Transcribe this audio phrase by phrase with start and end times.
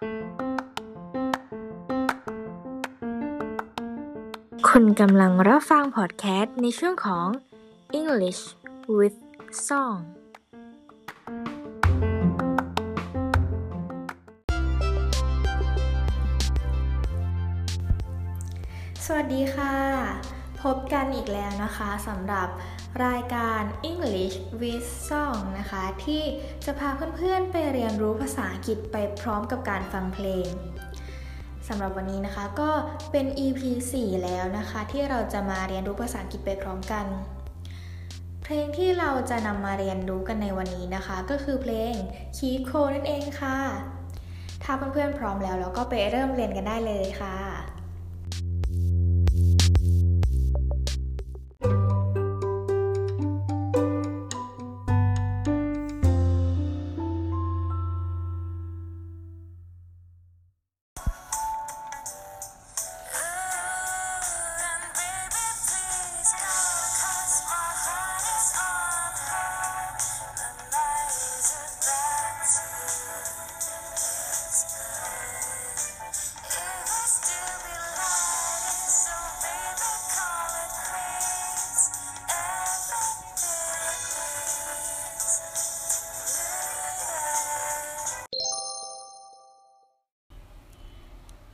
[0.00, 7.26] คุณกำลังรับฟังพอดแคสต์ในช่วงของ
[8.00, 8.42] English
[8.98, 9.18] with
[9.66, 9.98] Song
[19.04, 22.48] สวัสดีค่ะ พบกันอีกแล้วนะคะสำหรับ
[23.06, 26.22] รายการ English with Song นะคะ ที่
[26.64, 30.48] จะพาเพื่อนๆไปเรียนรู้ภาษาอังกฤษไปพร้อมกับการฟังเพลง
[31.68, 32.70] สำหรับวันนี้นะคะก็
[33.12, 33.60] เป็น EP
[33.96, 37.06] 4 แล้วนะคะ ที่เราจะมาเรียนรู้ภาษาอังกฤษไปพร้อมกัน
[38.42, 41.94] เพลงที่เราจะนำมาเรียนรู้กันในวันนี้นะคะ ก็คือเพลง
[42.36, 43.58] Keep c o นั่นเองค่ะ
[44.64, 47.79] ถ้าเพื่อนๆพร้อมแล้วเราก็ไปเริ่มเรียนกันได้เลยค่ะ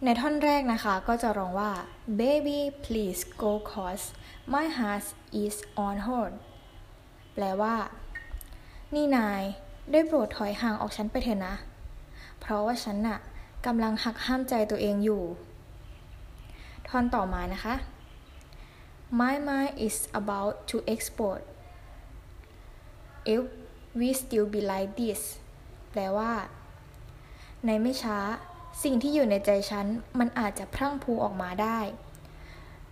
[0.04, 1.72] ในท่อนแรกนะคะก็จะร้องว่า
[2.20, 4.04] baby please go cause
[4.52, 5.06] my heart
[5.42, 6.32] is on hold
[7.34, 7.74] แปลว่า
[8.94, 9.42] นี่นาย
[9.92, 11.54] ได้โปรดถอยห่างออกฉันไปเถอะนะ
[12.40, 13.18] เพราะว่าฉันน่ะ
[13.66, 15.22] กำลังหักห้ามใจตัวเองอยู่
[16.88, 17.74] ท่อนต่อมานะคะ
[19.20, 21.44] my mind is about to explode
[23.34, 23.42] if
[23.98, 25.20] we still be like this
[25.90, 26.32] แปลว่า
[27.64, 28.18] ในไม่ช้า
[28.82, 29.86] สิ่งที่อยู่ในใจฉัน
[30.18, 31.78] มันอาจจะพรั่งพูออกมาได้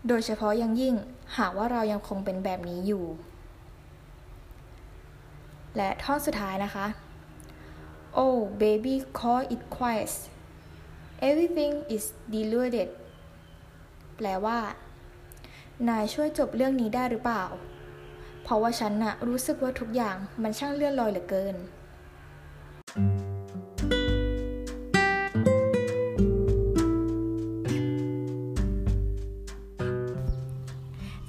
[0.08, 0.94] โดยเฉพาะยังยิ่ง
[1.38, 3.04] หากว่าเรายังคงเป็นแบบนี้อยู่
[5.76, 6.86] และท่อนสุดท้ายนะคะ
[8.18, 10.12] Oh baby call it quiet
[11.28, 12.88] everything is deluded
[14.16, 14.58] แปลว่า
[15.88, 17.44] นายช่วยจบเรื่องนี้ได้หรือเปล่า
[18.42, 21.56] เพราะว่าฉันน่ะรู้สึกว่าทุกอย่างมันช่างเลื่อนลอยเหลือเกิน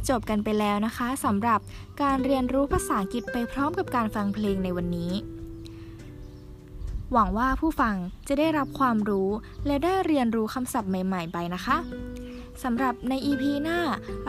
[0.09, 1.59] จบกันไปแล้วนะคะสำหรับ
[2.01, 5.11] การเรียนรู้ภาษาอังกฤษไปพร้อมกับการฟังเพลงในวันนี้
[7.11, 7.95] หวังว่าผู้ฟัง
[8.27, 9.29] จะได้รับความรู้
[9.65, 11.77] และได้เรียนรู้คำศัพท์ใหม่ ๆ ไปนะคะ
[12.63, 13.79] สำหรับใน EP หน้า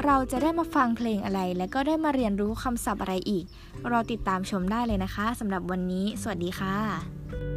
[0.04, 3.44] เราจะได้มาฟังเพลงอะไร และก็ได้มาเรียนรู้คำศัพท์อะไรอีก
[3.90, 7.55] รอติดตามชมได้เลยนะคะสำหรับวันนี้ สวัสดีค่ะ